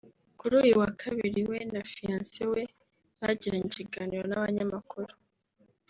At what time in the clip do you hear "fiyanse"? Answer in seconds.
1.91-2.41